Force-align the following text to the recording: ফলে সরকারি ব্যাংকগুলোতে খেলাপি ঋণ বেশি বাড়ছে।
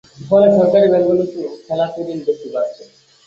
ফলে 0.21 0.47
সরকারি 0.57 0.87
ব্যাংকগুলোতে 0.91 1.35
খেলাপি 1.65 2.01
ঋণ 2.07 2.19
বেশি 2.27 2.47
বাড়ছে। 2.53 2.83